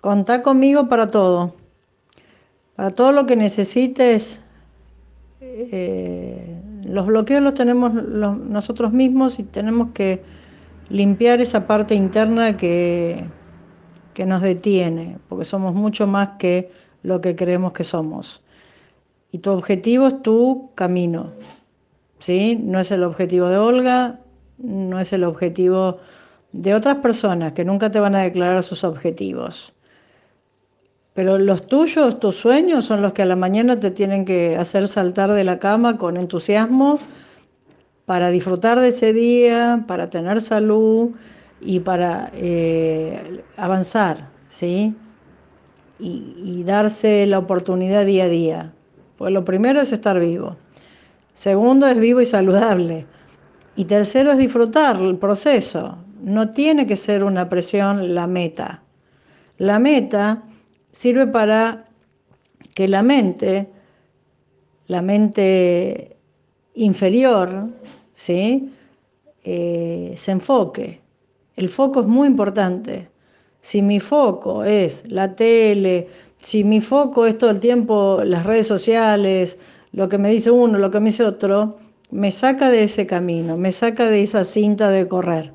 Contá 0.00 0.40
conmigo 0.42 0.88
para 0.88 1.06
todo. 1.06 1.54
Para 2.76 2.90
todo 2.90 3.12
lo 3.12 3.26
que 3.26 3.36
necesites. 3.36 4.42
Eh, 5.40 6.60
los 6.84 7.06
bloqueos 7.06 7.42
los 7.42 7.54
tenemos 7.54 7.92
nosotros 7.92 8.92
mismos 8.92 9.38
y 9.38 9.44
tenemos 9.44 9.90
que 9.92 10.22
limpiar 10.88 11.40
esa 11.40 11.66
parte 11.66 11.94
interna 11.94 12.56
que, 12.56 13.24
que 14.14 14.26
nos 14.26 14.42
detiene, 14.42 15.18
porque 15.28 15.44
somos 15.44 15.74
mucho 15.74 16.06
más 16.06 16.30
que 16.38 16.70
lo 17.02 17.20
que 17.20 17.36
creemos 17.36 17.72
que 17.72 17.84
somos. 17.84 18.42
Y 19.32 19.38
tu 19.38 19.50
objetivo 19.50 20.08
es 20.08 20.22
tu 20.22 20.70
camino, 20.74 21.32
¿sí? 22.18 22.58
No 22.62 22.80
es 22.80 22.90
el 22.90 23.04
objetivo 23.04 23.48
de 23.48 23.58
Olga, 23.58 24.20
no 24.58 24.98
es 24.98 25.12
el 25.12 25.24
objetivo 25.24 25.98
de 26.52 26.74
otras 26.74 26.96
personas 26.96 27.52
que 27.52 27.64
nunca 27.64 27.90
te 27.90 28.00
van 28.00 28.14
a 28.14 28.22
declarar 28.22 28.62
sus 28.62 28.82
objetivos. 28.82 29.72
Pero 31.20 31.36
los 31.36 31.66
tuyos, 31.66 32.18
tus 32.18 32.36
sueños, 32.36 32.86
son 32.86 33.02
los 33.02 33.12
que 33.12 33.20
a 33.20 33.26
la 33.26 33.36
mañana 33.36 33.78
te 33.78 33.90
tienen 33.90 34.24
que 34.24 34.56
hacer 34.56 34.88
saltar 34.88 35.30
de 35.32 35.44
la 35.44 35.58
cama 35.58 35.98
con 35.98 36.16
entusiasmo 36.16 36.98
para 38.06 38.30
disfrutar 38.30 38.80
de 38.80 38.88
ese 38.88 39.12
día, 39.12 39.84
para 39.86 40.08
tener 40.08 40.40
salud 40.40 41.10
y 41.60 41.80
para 41.80 42.30
eh, 42.32 43.42
avanzar, 43.58 44.30
¿sí? 44.48 44.96
y 45.98 46.62
darse 46.64 47.26
la 47.26 47.38
oportunidad 47.38 48.06
día 48.06 48.24
a 48.24 48.28
día. 48.28 48.72
Pues 49.18 49.30
lo 49.30 49.44
primero 49.44 49.82
es 49.82 49.92
estar 49.92 50.18
vivo. 50.18 50.56
Segundo 51.34 51.86
es 51.86 51.98
vivo 51.98 52.22
y 52.22 52.24
saludable. 52.24 53.04
Y 53.76 53.84
tercero 53.84 54.32
es 54.32 54.38
disfrutar 54.38 54.96
el 54.96 55.18
proceso. 55.18 55.98
No 56.22 56.50
tiene 56.52 56.86
que 56.86 56.96
ser 56.96 57.24
una 57.24 57.50
presión 57.50 58.14
la 58.14 58.26
meta. 58.26 58.82
La 59.58 59.78
meta 59.78 60.42
sirve 60.92 61.26
para 61.26 61.86
que 62.74 62.88
la 62.88 63.02
mente, 63.02 63.68
la 64.86 65.02
mente 65.02 66.16
inferior, 66.74 67.68
¿sí? 68.14 68.70
Eh, 69.44 70.12
se 70.16 70.32
enfoque. 70.32 71.00
El 71.56 71.68
foco 71.68 72.00
es 72.00 72.06
muy 72.06 72.28
importante. 72.28 73.08
Si 73.60 73.82
mi 73.82 74.00
foco 74.00 74.64
es 74.64 75.02
la 75.06 75.34
tele, 75.34 76.08
si 76.36 76.64
mi 76.64 76.80
foco 76.80 77.26
es 77.26 77.36
todo 77.36 77.50
el 77.50 77.60
tiempo 77.60 78.22
las 78.24 78.46
redes 78.46 78.66
sociales, 78.66 79.58
lo 79.92 80.08
que 80.08 80.18
me 80.18 80.30
dice 80.30 80.50
uno, 80.50 80.78
lo 80.78 80.90
que 80.90 81.00
me 81.00 81.10
dice 81.10 81.24
otro, 81.24 81.78
me 82.10 82.30
saca 82.30 82.70
de 82.70 82.84
ese 82.84 83.06
camino, 83.06 83.56
me 83.56 83.72
saca 83.72 84.08
de 84.08 84.22
esa 84.22 84.44
cinta 84.44 84.88
de 84.88 85.06
correr. 85.06 85.52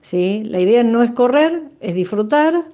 ¿Sí? 0.00 0.42
La 0.44 0.58
idea 0.58 0.82
no 0.82 1.02
es 1.02 1.12
correr, 1.12 1.62
es 1.80 1.94
disfrutar, 1.94 2.64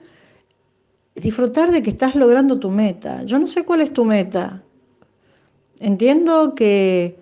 disfrutar 1.21 1.71
de 1.71 1.83
que 1.83 1.91
estás 1.91 2.15
logrando 2.15 2.59
tu 2.59 2.71
meta. 2.71 3.23
Yo 3.25 3.39
no 3.39 3.47
sé 3.47 3.65
cuál 3.65 3.81
es 3.81 3.93
tu 3.93 4.05
meta. 4.05 4.63
Entiendo 5.81 6.55
que, 6.55 7.19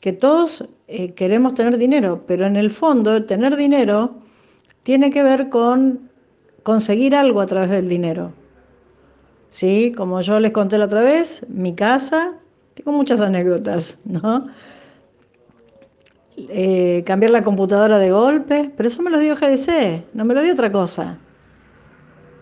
que 0.00 0.12
todos 0.12 0.64
eh, 0.88 1.12
queremos 1.12 1.54
tener 1.54 1.76
dinero, 1.78 2.24
pero 2.26 2.46
en 2.46 2.56
el 2.56 2.70
fondo 2.70 3.24
tener 3.24 3.56
dinero 3.56 4.14
tiene 4.82 5.10
que 5.10 5.22
ver 5.22 5.48
con 5.48 6.10
conseguir 6.62 7.14
algo 7.14 7.40
a 7.40 7.46
través 7.46 7.70
del 7.70 7.88
dinero. 7.88 8.32
¿sí? 9.50 9.92
Como 9.96 10.20
yo 10.20 10.40
les 10.40 10.52
conté 10.52 10.78
la 10.78 10.86
otra 10.86 11.02
vez, 11.02 11.44
mi 11.48 11.74
casa, 11.74 12.34
tengo 12.74 12.92
muchas 12.92 13.20
anécdotas, 13.20 13.98
¿no? 14.04 14.44
Eh, 16.36 17.02
cambiar 17.04 17.32
la 17.32 17.42
computadora 17.42 17.98
de 17.98 18.10
golpe, 18.10 18.72
pero 18.76 18.88
eso 18.88 19.02
me 19.02 19.10
lo 19.10 19.18
dio 19.18 19.36
GDC, 19.36 20.14
no 20.14 20.24
me 20.24 20.34
lo 20.34 20.42
dio 20.42 20.54
otra 20.54 20.72
cosa. 20.72 21.18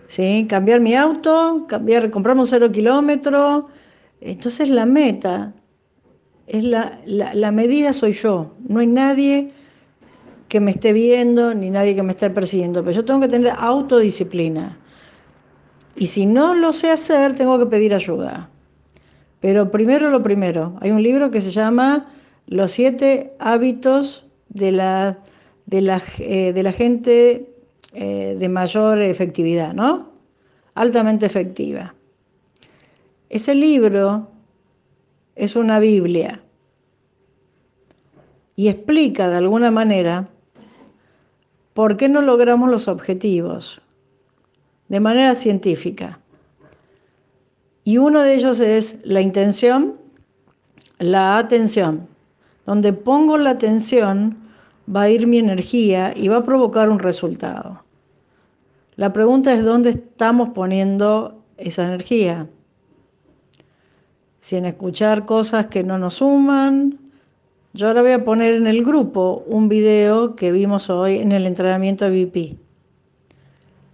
¿Sí? 0.09 0.47
Cambiar 0.49 0.79
mi 0.79 0.95
auto, 0.95 1.65
cambiar, 1.67 2.09
comprarme 2.09 2.41
un 2.41 2.47
cero 2.47 2.71
kilómetro. 2.71 3.67
Entonces 4.21 4.67
la 4.67 4.87
meta, 4.87 5.53
es 6.47 6.63
la, 6.63 6.99
la 7.05 7.51
medida 7.51 7.93
soy 7.93 8.13
yo, 8.13 8.55
no 8.67 8.79
hay 8.79 8.87
nadie 8.87 9.49
que 10.47 10.59
me 10.59 10.71
esté 10.71 10.93
viendo 10.93 11.53
ni 11.53 11.69
nadie 11.69 11.93
que 11.93 12.01
me 12.01 12.13
esté 12.13 12.31
persiguiendo, 12.31 12.83
pero 12.83 12.95
yo 12.95 13.05
tengo 13.05 13.19
que 13.19 13.27
tener 13.27 13.53
autodisciplina. 13.55 14.79
Y 15.95 16.07
si 16.07 16.25
no 16.25 16.55
lo 16.55 16.73
sé 16.73 16.89
hacer, 16.89 17.35
tengo 17.35 17.59
que 17.59 17.67
pedir 17.67 17.93
ayuda. 17.93 18.49
Pero 19.41 19.69
primero 19.69 20.09
lo 20.09 20.23
primero, 20.23 20.75
hay 20.81 20.89
un 20.89 21.03
libro 21.03 21.29
que 21.29 21.39
se 21.39 21.51
llama 21.51 22.07
Los 22.47 22.71
siete 22.71 23.35
hábitos 23.37 24.25
de 24.47 24.71
la, 24.71 25.19
de 25.67 25.81
la, 25.81 26.01
eh, 26.17 26.51
de 26.51 26.63
la 26.63 26.71
gente 26.71 27.58
eh, 27.93 28.35
de 28.37 28.49
mayor 28.49 29.01
efectividad, 29.01 29.73
¿no? 29.73 30.11
Altamente 30.75 31.25
efectiva. 31.25 31.95
Ese 33.29 33.55
libro 33.55 34.27
es 35.35 35.55
una 35.55 35.79
Biblia 35.79 36.41
y 38.55 38.67
explica 38.67 39.29
de 39.29 39.37
alguna 39.37 39.71
manera 39.71 40.27
por 41.73 41.95
qué 41.95 42.09
no 42.09 42.21
logramos 42.21 42.69
los 42.69 42.87
objetivos 42.87 43.81
de 44.89 44.99
manera 44.99 45.35
científica. 45.35 46.19
Y 47.83 47.97
uno 47.97 48.21
de 48.21 48.35
ellos 48.35 48.59
es 48.59 48.97
la 49.03 49.21
intención, 49.21 49.95
la 50.97 51.37
atención. 51.37 52.07
Donde 52.65 52.93
pongo 52.93 53.37
la 53.37 53.51
atención 53.51 54.48
va 54.93 55.03
a 55.03 55.09
ir 55.09 55.27
mi 55.27 55.37
energía 55.37 56.13
y 56.15 56.27
va 56.27 56.37
a 56.37 56.43
provocar 56.43 56.89
un 56.89 56.99
resultado. 56.99 57.83
La 58.95 59.13
pregunta 59.13 59.53
es 59.53 59.63
dónde 59.63 59.91
estamos 59.91 60.49
poniendo 60.49 61.41
esa 61.57 61.85
energía. 61.85 62.47
Si 64.41 64.55
en 64.55 64.65
escuchar 64.65 65.25
cosas 65.25 65.67
que 65.67 65.83
no 65.83 65.97
nos 65.97 66.15
suman. 66.15 66.99
Yo 67.73 67.87
ahora 67.87 68.01
voy 68.01 68.11
a 68.11 68.23
poner 68.23 68.55
en 68.55 68.67
el 68.67 68.83
grupo 68.83 69.43
un 69.45 69.69
video 69.69 70.35
que 70.35 70.51
vimos 70.51 70.89
hoy 70.89 71.19
en 71.19 71.31
el 71.31 71.45
entrenamiento 71.45 72.09
de 72.09 72.25
BP. 72.25 72.57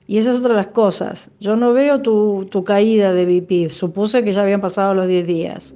Y 0.07 0.17
esa 0.17 0.31
es 0.31 0.39
otra 0.39 0.49
de 0.49 0.55
las 0.55 0.67
cosas. 0.67 1.29
Yo 1.39 1.55
no 1.55 1.73
veo 1.73 2.01
tu, 2.01 2.63
caída 2.65 3.11
de 3.11 3.25
BP. 3.25 3.69
Supuse 3.71 4.23
que 4.23 4.31
ya 4.31 4.43
habían 4.43 4.61
pasado 4.61 4.93
los 4.93 5.07
10 5.07 5.27
días. 5.27 5.75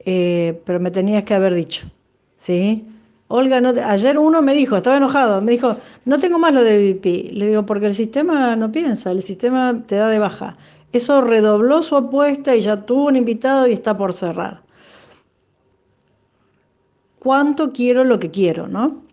Eh, 0.00 0.60
pero 0.64 0.78
me 0.78 0.90
tenías 0.90 1.24
que 1.24 1.34
haber 1.34 1.54
dicho. 1.54 1.90
¿Sí? 2.36 2.86
Olga, 3.32 3.58
ayer 3.86 4.18
uno 4.18 4.42
me 4.42 4.56
dijo, 4.56 4.76
estaba 4.76 4.96
enojado, 4.96 5.40
me 5.40 5.52
dijo, 5.52 5.76
no 6.04 6.18
tengo 6.18 6.40
más 6.40 6.52
lo 6.52 6.64
de 6.64 6.94
BP. 6.94 7.32
Le 7.32 7.46
digo, 7.46 7.64
porque 7.64 7.86
el 7.86 7.94
sistema 7.94 8.56
no 8.56 8.72
piensa, 8.72 9.12
el 9.12 9.22
sistema 9.22 9.84
te 9.86 9.94
da 9.94 10.08
de 10.08 10.18
baja. 10.18 10.56
Eso 10.92 11.20
redobló 11.20 11.80
su 11.82 11.96
apuesta 11.96 12.56
y 12.56 12.60
ya 12.60 12.84
tuvo 12.84 13.06
un 13.06 13.14
invitado 13.14 13.68
y 13.68 13.72
está 13.72 13.96
por 13.96 14.14
cerrar. 14.14 14.62
¿Cuánto 17.20 17.72
quiero 17.72 18.02
lo 18.02 18.18
que 18.18 18.32
quiero, 18.32 18.66
no? 18.66 19.04